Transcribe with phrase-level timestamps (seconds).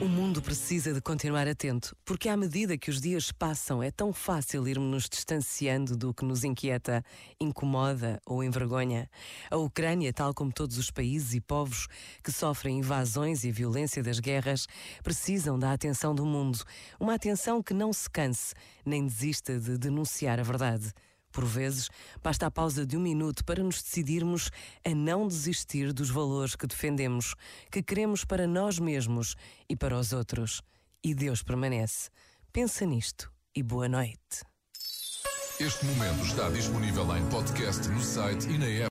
[0.00, 4.12] O mundo precisa de continuar atento, porque à medida que os dias passam é tão
[4.12, 7.04] fácil irmos nos distanciando do que nos inquieta,
[7.40, 9.10] incomoda ou envergonha.
[9.50, 11.88] A Ucrânia, tal como todos os países e povos
[12.22, 14.68] que sofrem invasões e violência das guerras,
[15.02, 16.60] precisam da atenção do mundo,
[17.00, 18.54] uma atenção que não se canse
[18.86, 20.92] nem desista de denunciar a verdade.
[21.38, 21.88] Por vezes,
[22.20, 24.50] basta a pausa de um minuto para nos decidirmos
[24.84, 27.36] a não desistir dos valores que defendemos,
[27.70, 29.36] que queremos para nós mesmos
[29.68, 30.62] e para os outros.
[31.00, 32.10] E Deus permanece.
[32.52, 34.42] Pensa nisto e boa noite.
[35.60, 38.86] Este momento está disponível em podcast no site e na app.